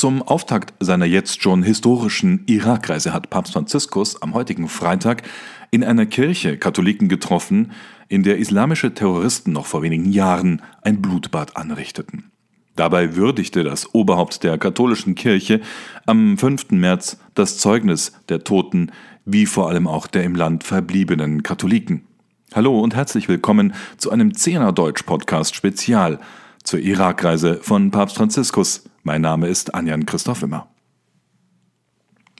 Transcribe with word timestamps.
Zum 0.00 0.22
Auftakt 0.22 0.72
seiner 0.80 1.04
jetzt 1.04 1.42
schon 1.42 1.62
historischen 1.62 2.44
Irakreise 2.46 3.12
hat 3.12 3.28
Papst 3.28 3.52
Franziskus 3.52 4.22
am 4.22 4.32
heutigen 4.32 4.66
Freitag 4.66 5.24
in 5.70 5.84
einer 5.84 6.06
Kirche 6.06 6.56
Katholiken 6.56 7.10
getroffen, 7.10 7.72
in 8.08 8.22
der 8.22 8.38
islamische 8.38 8.94
Terroristen 8.94 9.52
noch 9.52 9.66
vor 9.66 9.82
wenigen 9.82 10.10
Jahren 10.10 10.62
ein 10.80 11.02
Blutbad 11.02 11.54
anrichteten. 11.58 12.30
Dabei 12.76 13.14
würdigte 13.14 13.62
das 13.62 13.94
Oberhaupt 13.94 14.42
der 14.42 14.56
katholischen 14.56 15.16
Kirche 15.16 15.60
am 16.06 16.38
5. 16.38 16.70
März 16.70 17.18
das 17.34 17.58
Zeugnis 17.58 18.12
der 18.30 18.42
Toten, 18.42 18.92
wie 19.26 19.44
vor 19.44 19.68
allem 19.68 19.86
auch 19.86 20.06
der 20.06 20.24
im 20.24 20.34
Land 20.34 20.64
verbliebenen 20.64 21.42
Katholiken. 21.42 22.06
Hallo 22.54 22.80
und 22.80 22.94
herzlich 22.94 23.28
willkommen 23.28 23.74
zu 23.98 24.10
einem 24.10 24.32
Zehner 24.32 24.72
Deutsch 24.72 25.02
Podcast 25.02 25.54
Spezial 25.54 26.20
zur 26.64 26.78
Irakreise 26.80 27.58
von 27.60 27.90
Papst 27.90 28.16
Franziskus. 28.16 28.84
Mein 29.02 29.22
Name 29.22 29.48
ist 29.48 29.74
Anjan 29.74 30.04
Christoph 30.04 30.42
Immer. 30.42 30.68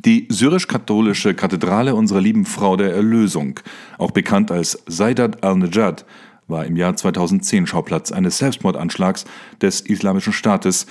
Die 0.05 0.27
syrisch-katholische 0.31 1.35
Kathedrale 1.35 1.95
unserer 1.95 2.21
lieben 2.21 2.45
Frau 2.45 2.77
der 2.77 2.95
Erlösung, 2.95 3.61
auch 3.99 4.11
bekannt 4.11 4.51
als 4.51 4.83
Saidat 4.87 5.43
al-Najad, 5.43 6.05
war 6.49 6.67
im 6.67 6.77
Jahr 6.77 6.97
2010 6.97 7.67
Schauplatz 7.67 8.13
eines 8.13 8.39
Selbstmordanschlags 8.39 9.25
des 9.63 9.81
Islamischen 9.81 10.33
Staates, 10.33 10.87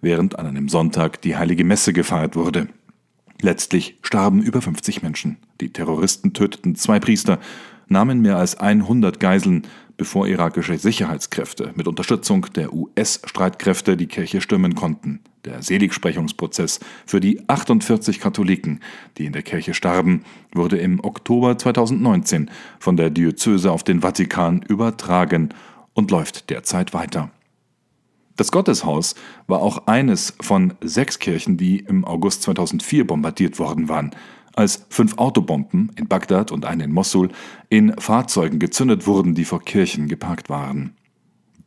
während 0.00 0.38
an 0.38 0.46
einem 0.46 0.68
Sonntag 0.68 1.22
die 1.22 1.36
heilige 1.36 1.64
Messe 1.64 1.92
gefeiert 1.92 2.36
wurde. 2.36 2.68
Letztlich 3.40 3.98
starben 4.02 4.42
über 4.42 4.60
50 4.60 5.02
Menschen. 5.02 5.38
Die 5.60 5.72
Terroristen 5.72 6.32
töteten 6.34 6.74
zwei 6.74 7.00
Priester, 7.00 7.38
nahmen 7.88 8.20
mehr 8.20 8.36
als 8.36 8.56
100 8.56 9.20
Geiseln, 9.20 9.66
bevor 9.96 10.26
irakische 10.26 10.78
Sicherheitskräfte 10.78 11.72
mit 11.74 11.86
Unterstützung 11.86 12.46
der 12.54 12.72
US-Streitkräfte 12.72 13.96
die 13.96 14.06
Kirche 14.06 14.40
stürmen 14.40 14.74
konnten. 14.74 15.20
Der 15.44 15.62
Seligsprechungsprozess 15.62 16.80
für 17.06 17.20
die 17.20 17.48
48 17.48 18.18
Katholiken, 18.18 18.80
die 19.18 19.26
in 19.26 19.32
der 19.32 19.42
Kirche 19.42 19.74
starben, 19.74 20.24
wurde 20.54 20.78
im 20.78 21.04
Oktober 21.04 21.58
2019 21.58 22.50
von 22.78 22.96
der 22.96 23.10
Diözese 23.10 23.70
auf 23.70 23.84
den 23.84 24.00
Vatikan 24.00 24.62
übertragen 24.62 25.50
und 25.92 26.10
läuft 26.10 26.50
derzeit 26.50 26.94
weiter. 26.94 27.30
Das 28.36 28.50
Gotteshaus 28.50 29.14
war 29.46 29.60
auch 29.60 29.86
eines 29.86 30.34
von 30.40 30.74
sechs 30.82 31.20
Kirchen, 31.20 31.56
die 31.56 31.78
im 31.78 32.04
August 32.04 32.42
2004 32.42 33.06
bombardiert 33.06 33.60
worden 33.60 33.88
waren, 33.88 34.10
als 34.54 34.86
fünf 34.88 35.18
Autobomben 35.18 35.90
in 35.96 36.08
Bagdad 36.08 36.52
und 36.52 36.64
eine 36.64 36.84
in 36.84 36.92
Mossul 36.92 37.30
in 37.68 37.94
Fahrzeugen 37.98 38.58
gezündet 38.58 39.06
wurden, 39.06 39.34
die 39.34 39.44
vor 39.44 39.62
Kirchen 39.62 40.08
geparkt 40.08 40.48
waren. 40.48 40.94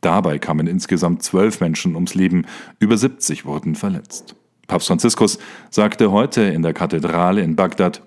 Dabei 0.00 0.38
kamen 0.38 0.66
insgesamt 0.66 1.22
zwölf 1.22 1.60
Menschen 1.60 1.94
ums 1.94 2.14
Leben, 2.14 2.46
über 2.78 2.96
70 2.96 3.44
wurden 3.44 3.74
verletzt. 3.74 4.36
Papst 4.68 4.88
Franziskus 4.88 5.38
sagte 5.70 6.12
heute 6.12 6.42
in 6.42 6.62
der 6.62 6.74
Kathedrale 6.74 7.42
in 7.42 7.56
Bagdad, 7.56 8.02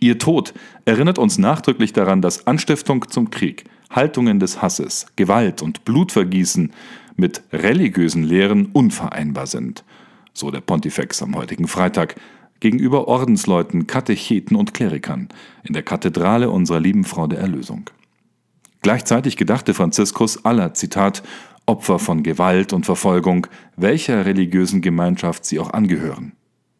Ihr 0.00 0.18
Tod 0.18 0.54
erinnert 0.84 1.18
uns 1.18 1.38
nachdrücklich 1.38 1.92
daran, 1.92 2.22
dass 2.22 2.46
Anstiftung 2.46 3.08
zum 3.08 3.30
Krieg, 3.30 3.64
Haltungen 3.90 4.38
des 4.38 4.62
Hasses, 4.62 5.06
Gewalt 5.16 5.60
und 5.60 5.84
Blutvergießen 5.84 6.72
mit 7.16 7.42
religiösen 7.52 8.22
Lehren 8.22 8.66
unvereinbar 8.66 9.48
sind, 9.48 9.84
so 10.32 10.52
der 10.52 10.60
Pontifex 10.60 11.20
am 11.20 11.34
heutigen 11.34 11.66
Freitag 11.66 12.14
gegenüber 12.60 13.08
Ordensleuten, 13.08 13.86
Katecheten 13.86 14.56
und 14.56 14.74
Klerikern 14.74 15.28
in 15.64 15.74
der 15.74 15.82
Kathedrale 15.82 16.50
unserer 16.50 16.80
lieben 16.80 17.04
Frau 17.04 17.26
der 17.26 17.38
Erlösung. 17.38 17.90
Gleichzeitig 18.82 19.36
gedachte 19.36 19.74
Franziskus 19.74 20.44
aller, 20.44 20.74
Zitat, 20.74 21.22
Opfer 21.66 21.98
von 21.98 22.22
Gewalt 22.22 22.72
und 22.72 22.86
Verfolgung, 22.86 23.46
welcher 23.76 24.24
religiösen 24.24 24.80
Gemeinschaft 24.80 25.44
sie 25.44 25.58
auch 25.58 25.72
angehören. 25.72 26.32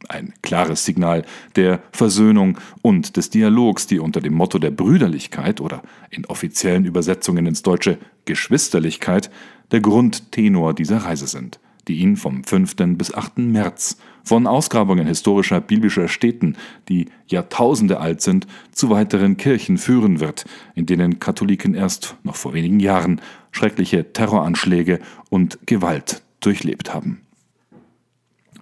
Ein 0.09 0.33
klares 0.43 0.85
Signal 0.85 1.25
der 1.57 1.83
Versöhnung 1.93 2.59
und 2.83 3.17
des 3.17 3.31
Dialogs, 3.31 3.87
die 3.87 3.99
unter 3.99 4.21
dem 4.21 4.33
Motto 4.33 4.59
der 4.59 4.71
Brüderlichkeit 4.71 5.61
oder 5.61 5.83
in 6.11 6.25
offiziellen 6.25 6.87
Übersetzungen 6.87 7.47
ins 7.47 7.63
Deutsche 7.63 7.99
Geschwisterlichkeit 8.25 9.31
der 9.71 9.81
Grundtenor 9.81 10.73
dieser 10.73 10.99
Reise 10.99 11.27
sind 11.27 11.61
die 11.89 11.97
ihn 11.97 12.17
vom 12.17 12.45
5. 12.45 12.77
bis 12.97 13.13
8. 13.13 13.39
März 13.39 13.99
von 14.23 14.47
Ausgrabungen 14.47 15.07
historischer 15.07 15.61
biblischer 15.61 16.07
Städten, 16.07 16.57
die 16.89 17.07
Jahrtausende 17.27 17.99
alt 17.99 18.21
sind, 18.21 18.47
zu 18.73 18.91
weiteren 18.91 19.39
Kirchen 19.39 19.79
führen 19.79 20.21
wird, 20.21 20.45
in 20.75 20.87
denen 20.87 21.19
Katholiken 21.19 21.75
erst 21.75 22.17
noch 22.23 22.37
vor 22.37 22.53
wenigen 22.53 22.79
Jahren 22.79 23.21
schreckliche 23.51 24.13
Terroranschläge 24.13 25.01
und 25.31 25.59
Gewalt 25.67 26.23
durchlebt 26.41 26.93
haben. 26.93 27.23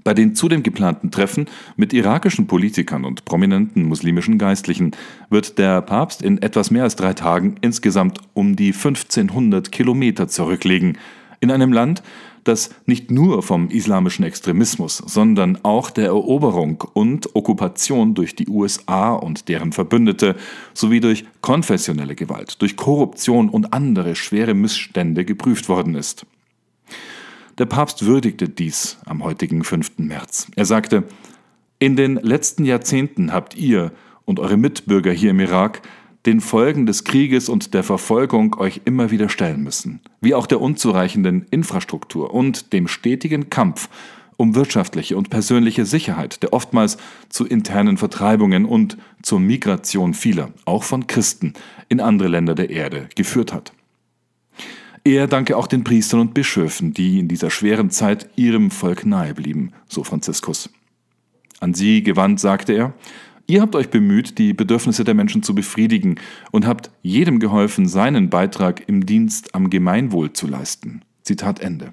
Bei 0.06 0.14
den 0.14 0.36
zudem 0.36 0.62
geplanten 0.62 1.10
Treffen 1.10 1.46
mit 1.74 1.92
irakischen 1.92 2.46
Politikern 2.46 3.04
und 3.04 3.24
prominenten 3.24 3.82
muslimischen 3.82 4.38
Geistlichen 4.38 4.92
wird 5.30 5.58
der 5.58 5.82
Papst 5.82 6.22
in 6.22 6.40
etwas 6.40 6.70
mehr 6.70 6.84
als 6.84 6.94
drei 6.94 7.12
Tagen 7.12 7.56
insgesamt 7.60 8.20
um 8.32 8.54
die 8.54 8.72
1500 8.72 9.72
Kilometer 9.72 10.28
zurücklegen, 10.28 10.96
in 11.40 11.50
einem 11.50 11.72
Land, 11.72 12.02
das 12.44 12.70
nicht 12.86 13.10
nur 13.10 13.42
vom 13.42 13.70
islamischen 13.70 14.24
Extremismus, 14.24 14.98
sondern 14.98 15.58
auch 15.64 15.90
der 15.90 16.06
Eroberung 16.06 16.84
und 16.92 17.34
Okkupation 17.34 18.14
durch 18.14 18.36
die 18.36 18.48
USA 18.48 19.12
und 19.14 19.48
deren 19.48 19.72
Verbündete 19.72 20.36
sowie 20.72 21.00
durch 21.00 21.24
konfessionelle 21.40 22.14
Gewalt, 22.14 22.60
durch 22.62 22.76
Korruption 22.76 23.48
und 23.48 23.72
andere 23.72 24.14
schwere 24.14 24.54
Missstände 24.54 25.24
geprüft 25.24 25.68
worden 25.68 25.94
ist. 25.94 26.26
Der 27.58 27.66
Papst 27.66 28.04
würdigte 28.04 28.48
dies 28.48 28.98
am 29.06 29.24
heutigen 29.24 29.64
5. 29.64 29.98
März. 29.98 30.46
Er 30.56 30.66
sagte, 30.66 31.04
in 31.78 31.96
den 31.96 32.16
letzten 32.16 32.64
Jahrzehnten 32.64 33.32
habt 33.32 33.56
ihr 33.56 33.92
und 34.24 34.40
eure 34.40 34.56
Mitbürger 34.56 35.12
hier 35.12 35.30
im 35.30 35.40
Irak 35.40 35.82
den 36.26 36.40
Folgen 36.40 36.86
des 36.86 37.04
Krieges 37.04 37.48
und 37.48 37.72
der 37.72 37.84
Verfolgung 37.84 38.58
euch 38.58 38.82
immer 38.84 39.10
wieder 39.10 39.28
stellen 39.28 39.62
müssen, 39.62 40.00
wie 40.20 40.34
auch 40.34 40.46
der 40.46 40.60
unzureichenden 40.60 41.46
Infrastruktur 41.50 42.34
und 42.34 42.72
dem 42.72 42.88
stetigen 42.88 43.48
Kampf 43.48 43.88
um 44.36 44.54
wirtschaftliche 44.54 45.16
und 45.16 45.30
persönliche 45.30 45.86
Sicherheit, 45.86 46.42
der 46.42 46.52
oftmals 46.52 46.98
zu 47.28 47.46
internen 47.46 47.96
Vertreibungen 47.96 48.66
und 48.66 48.98
zur 49.22 49.40
Migration 49.40 50.14
vieler, 50.14 50.50
auch 50.64 50.82
von 50.82 51.06
Christen, 51.06 51.54
in 51.88 52.00
andere 52.00 52.28
Länder 52.28 52.54
der 52.54 52.70
Erde 52.70 53.08
geführt 53.14 53.52
hat. 53.52 53.72
Er 55.04 55.26
danke 55.28 55.56
auch 55.56 55.68
den 55.68 55.84
Priestern 55.84 56.20
und 56.20 56.34
Bischöfen, 56.34 56.92
die 56.92 57.20
in 57.20 57.28
dieser 57.28 57.48
schweren 57.48 57.90
Zeit 57.90 58.28
ihrem 58.36 58.70
Volk 58.70 59.06
nahe 59.06 59.34
blieben, 59.34 59.72
so 59.88 60.02
Franziskus. 60.02 60.68
An 61.60 61.74
sie 61.74 62.02
gewandt 62.02 62.40
sagte 62.40 62.72
er, 62.72 62.92
Ihr 63.48 63.60
habt 63.60 63.76
euch 63.76 63.90
bemüht, 63.90 64.38
die 64.38 64.52
Bedürfnisse 64.52 65.04
der 65.04 65.14
Menschen 65.14 65.42
zu 65.42 65.54
befriedigen 65.54 66.16
und 66.50 66.66
habt 66.66 66.90
jedem 67.02 67.38
geholfen, 67.38 67.86
seinen 67.86 68.28
Beitrag 68.28 68.88
im 68.88 69.06
Dienst 69.06 69.54
am 69.54 69.70
Gemeinwohl 69.70 70.32
zu 70.32 70.48
leisten. 70.48 71.02
Zitat 71.22 71.60
Ende. 71.60 71.92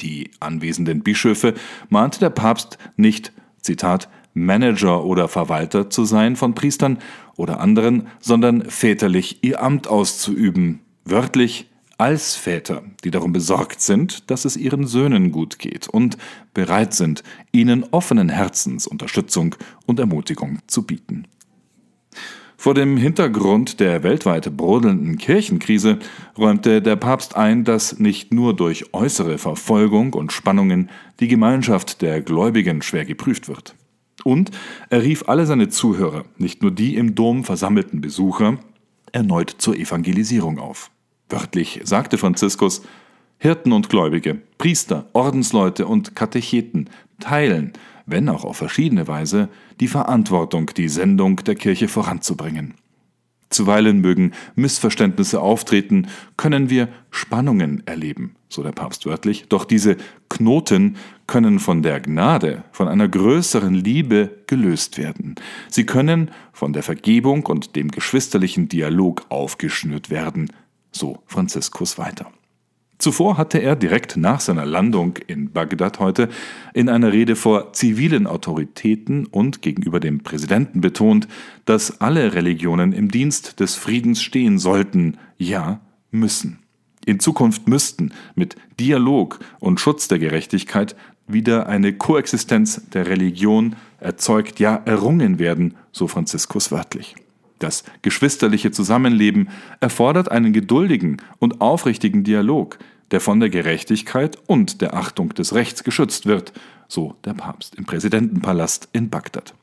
Die 0.00 0.30
anwesenden 0.40 1.02
Bischöfe 1.02 1.54
mahnte 1.88 2.18
der 2.18 2.30
Papst 2.30 2.78
nicht, 2.96 3.32
Zitat, 3.60 4.08
Manager 4.34 5.04
oder 5.04 5.28
Verwalter 5.28 5.90
zu 5.90 6.04
sein 6.04 6.36
von 6.36 6.54
Priestern 6.54 6.98
oder 7.36 7.60
anderen, 7.60 8.08
sondern 8.20 8.62
väterlich 8.62 9.42
ihr 9.42 9.62
Amt 9.62 9.88
auszuüben, 9.88 10.80
wörtlich 11.04 11.68
als 11.98 12.36
Väter, 12.36 12.82
die 13.04 13.10
darum 13.10 13.32
besorgt 13.32 13.80
sind, 13.80 14.30
dass 14.30 14.44
es 14.44 14.56
ihren 14.56 14.86
Söhnen 14.86 15.32
gut 15.32 15.58
geht 15.58 15.88
und 15.88 16.16
bereit 16.54 16.94
sind, 16.94 17.24
ihnen 17.52 17.84
offenen 17.90 18.28
Herzens 18.28 18.86
Unterstützung 18.86 19.56
und 19.84 19.98
Ermutigung 19.98 20.60
zu 20.68 20.82
bieten. 20.82 21.26
Vor 22.56 22.74
dem 22.74 22.96
Hintergrund 22.96 23.78
der 23.78 24.02
weltweit 24.02 24.56
brodelnden 24.56 25.18
Kirchenkrise 25.18 25.98
räumte 26.36 26.82
der 26.82 26.96
Papst 26.96 27.36
ein, 27.36 27.64
dass 27.64 27.98
nicht 27.98 28.32
nur 28.32 28.54
durch 28.54 28.92
äußere 28.92 29.38
Verfolgung 29.38 30.12
und 30.14 30.32
Spannungen 30.32 30.90
die 31.20 31.28
Gemeinschaft 31.28 32.02
der 32.02 32.20
Gläubigen 32.20 32.82
schwer 32.82 33.04
geprüft 33.04 33.48
wird. 33.48 33.76
Und 34.24 34.50
er 34.90 35.02
rief 35.02 35.28
alle 35.28 35.46
seine 35.46 35.68
Zuhörer, 35.68 36.24
nicht 36.36 36.62
nur 36.62 36.72
die 36.72 36.96
im 36.96 37.14
Dom 37.14 37.44
versammelten 37.44 38.00
Besucher, 38.00 38.58
erneut 39.12 39.54
zur 39.58 39.76
Evangelisierung 39.76 40.58
auf. 40.58 40.90
Wörtlich 41.28 41.80
sagte 41.84 42.18
Franziskus, 42.18 42.82
Hirten 43.38 43.72
und 43.72 43.88
Gläubige, 43.88 44.40
Priester, 44.58 45.06
Ordensleute 45.12 45.86
und 45.86 46.16
Katecheten 46.16 46.90
teilen, 47.20 47.72
wenn 48.06 48.28
auch 48.28 48.44
auf 48.44 48.56
verschiedene 48.56 49.06
Weise, 49.06 49.48
die 49.80 49.88
Verantwortung, 49.88 50.70
die 50.76 50.88
Sendung 50.88 51.36
der 51.36 51.54
Kirche 51.54 51.88
voranzubringen. 51.88 52.74
Zuweilen 53.50 54.00
mögen 54.00 54.32
Missverständnisse 54.56 55.40
auftreten, 55.40 56.08
können 56.36 56.68
wir 56.68 56.88
Spannungen 57.10 57.82
erleben, 57.86 58.34
so 58.48 58.62
der 58.62 58.72
Papst 58.72 59.06
wörtlich, 59.06 59.46
doch 59.48 59.64
diese 59.64 59.96
Knoten 60.28 60.96
können 61.26 61.58
von 61.58 61.82
der 61.82 62.00
Gnade, 62.00 62.64
von 62.72 62.88
einer 62.88 63.08
größeren 63.08 63.74
Liebe 63.74 64.30
gelöst 64.46 64.98
werden. 64.98 65.36
Sie 65.68 65.86
können 65.86 66.30
von 66.52 66.72
der 66.72 66.82
Vergebung 66.82 67.46
und 67.46 67.74
dem 67.76 67.90
geschwisterlichen 67.90 68.68
Dialog 68.68 69.24
aufgeschnürt 69.30 70.10
werden, 70.10 70.50
so 70.98 71.22
Franziskus 71.26 71.98
weiter. 71.98 72.30
Zuvor 72.98 73.38
hatte 73.38 73.58
er 73.58 73.76
direkt 73.76 74.16
nach 74.16 74.40
seiner 74.40 74.66
Landung 74.66 75.18
in 75.28 75.52
Bagdad 75.52 76.00
heute 76.00 76.28
in 76.74 76.88
einer 76.88 77.12
Rede 77.12 77.36
vor 77.36 77.72
zivilen 77.72 78.26
Autoritäten 78.26 79.26
und 79.26 79.62
gegenüber 79.62 80.00
dem 80.00 80.24
Präsidenten 80.24 80.80
betont, 80.80 81.28
dass 81.64 82.00
alle 82.00 82.34
Religionen 82.34 82.92
im 82.92 83.08
Dienst 83.08 83.60
des 83.60 83.76
Friedens 83.76 84.20
stehen 84.20 84.58
sollten, 84.58 85.16
ja 85.36 85.80
müssen. 86.10 86.58
In 87.06 87.20
Zukunft 87.20 87.68
müssten 87.68 88.12
mit 88.34 88.56
Dialog 88.80 89.38
und 89.60 89.78
Schutz 89.78 90.08
der 90.08 90.18
Gerechtigkeit 90.18 90.96
wieder 91.28 91.68
eine 91.68 91.92
Koexistenz 91.92 92.90
der 92.90 93.06
Religion 93.06 93.76
erzeugt, 94.00 94.58
ja 94.58 94.74
errungen 94.74 95.38
werden, 95.38 95.74
so 95.92 96.08
Franziskus 96.08 96.72
wörtlich. 96.72 97.14
Das 97.58 97.84
geschwisterliche 98.02 98.70
Zusammenleben 98.70 99.48
erfordert 99.80 100.30
einen 100.30 100.52
geduldigen 100.52 101.18
und 101.38 101.60
aufrichtigen 101.60 102.24
Dialog, 102.24 102.78
der 103.10 103.20
von 103.20 103.40
der 103.40 103.50
Gerechtigkeit 103.50 104.38
und 104.46 104.80
der 104.80 104.94
Achtung 104.94 105.30
des 105.30 105.54
Rechts 105.54 105.84
geschützt 105.84 106.26
wird, 106.26 106.52
so 106.88 107.16
der 107.24 107.34
Papst 107.34 107.74
im 107.74 107.84
Präsidentenpalast 107.84 108.88
in 108.92 109.10
Bagdad. 109.10 109.54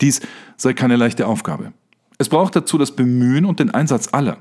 Dies 0.00 0.20
sei 0.56 0.72
keine 0.72 0.96
leichte 0.96 1.26
Aufgabe. 1.26 1.72
Es 2.18 2.28
braucht 2.28 2.54
dazu 2.54 2.78
das 2.78 2.92
Bemühen 2.94 3.44
und 3.44 3.60
den 3.60 3.70
Einsatz 3.70 4.08
aller. 4.12 4.38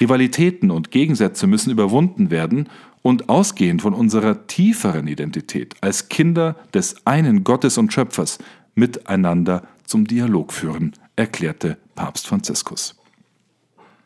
Rivalitäten 0.00 0.70
und 0.70 0.90
Gegensätze 0.90 1.46
müssen 1.46 1.70
überwunden 1.70 2.30
werden 2.30 2.68
und 3.02 3.28
ausgehend 3.28 3.82
von 3.82 3.94
unserer 3.94 4.46
tieferen 4.46 5.08
Identität 5.08 5.74
als 5.80 6.08
Kinder 6.08 6.56
des 6.74 7.06
einen 7.06 7.42
Gottes 7.42 7.78
und 7.78 7.92
Schöpfers 7.92 8.38
miteinander 8.74 9.64
zum 9.84 10.06
Dialog 10.06 10.52
führen, 10.52 10.92
erklärte 11.16 11.78
Papst 11.98 12.26
Franziskus. 12.28 12.94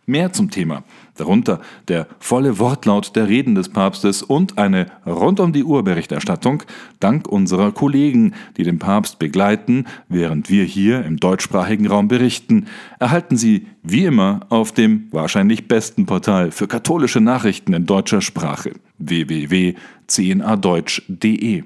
Mehr 0.07 0.33
zum 0.33 0.51
Thema, 0.51 0.83
darunter 1.15 1.61
der 1.89 2.07
volle 2.19 2.59
Wortlaut 2.59 3.15
der 3.15 3.29
Reden 3.29 3.55
des 3.55 3.69
Papstes 3.69 4.23
und 4.23 4.57
eine 4.57 4.87
rund 5.05 5.41
um 5.41 5.53
die 5.53 5.63
Uhr 5.63 5.85
Berichterstattung 5.85 6.63
dank 7.01 7.29
unserer 7.29 7.71
Kollegen, 7.71 8.33
die 8.57 8.63
den 8.63 8.79
Papst 8.79 9.19
begleiten, 9.19 9.85
während 10.09 10.49
wir 10.49 10.65
hier 10.65 11.05
im 11.05 11.19
deutschsprachigen 11.19 11.87
Raum 11.87 12.09
berichten, 12.09 12.65
erhalten 12.99 13.37
Sie 13.37 13.67
wie 13.83 14.07
immer 14.07 14.41
auf 14.49 14.73
dem 14.73 15.09
wahrscheinlich 15.13 15.69
besten 15.69 16.07
Portal 16.07 16.51
für 16.51 16.67
katholische 16.67 17.21
Nachrichten 17.21 17.75
in 17.75 17.85
deutscher 17.85 18.23
Sprache 18.23 18.73
www.cnadeutsch.de. 18.99 21.65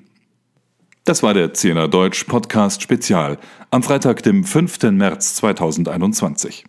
Das 1.07 1.23
war 1.23 1.33
der 1.35 1.55
CNA 1.55 1.87
Deutsch 1.87 2.25
Podcast 2.25 2.83
Spezial 2.83 3.39
am 3.71 3.85
Freitag, 3.85 4.25
dem 4.25 4.43
5. 4.43 4.91
März 4.91 5.37
2021. 5.37 6.65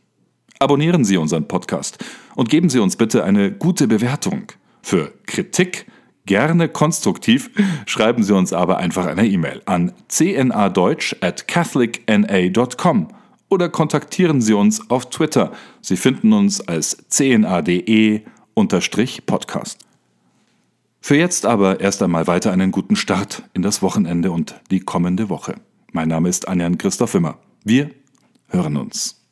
Abonnieren 0.59 1.03
Sie 1.03 1.17
unseren 1.17 1.47
Podcast 1.47 2.05
und 2.35 2.47
geben 2.47 2.69
Sie 2.69 2.77
uns 2.77 2.97
bitte 2.97 3.23
eine 3.23 3.51
gute 3.51 3.87
Bewertung. 3.87 4.51
Für 4.83 5.11
Kritik 5.25 5.87
gerne 6.27 6.69
konstruktiv, 6.69 7.49
schreiben 7.87 8.21
Sie 8.21 8.35
uns 8.35 8.53
aber 8.53 8.77
einfach 8.77 9.07
eine 9.07 9.25
E-Mail 9.25 9.63
an 9.65 9.93
cnadeutsch 10.07 11.15
at 11.21 11.47
catholicna.com 11.47 13.07
oder 13.49 13.69
kontaktieren 13.69 14.41
Sie 14.41 14.53
uns 14.53 14.87
auf 14.91 15.09
Twitter. 15.09 15.51
Sie 15.81 15.97
finden 15.97 16.31
uns 16.31 16.61
als 16.61 16.95
cnade-podcast. 17.09 19.86
Für 20.99 21.15
jetzt 21.15 21.45
aber 21.45 21.79
erst 21.79 22.01
einmal 22.03 22.27
weiter 22.27 22.51
einen 22.51 22.71
guten 22.71 22.95
Start 22.95 23.43
in 23.53 23.61
das 23.61 23.81
Wochenende 23.81 24.31
und 24.31 24.59
die 24.71 24.79
kommende 24.79 25.29
Woche. 25.29 25.55
Mein 25.91 26.09
Name 26.09 26.29
ist 26.29 26.47
Anjan 26.47 26.77
Christoph 26.77 27.13
Wimmer. 27.13 27.37
Wir 27.63 27.91
hören 28.49 28.77
uns. 28.77 29.26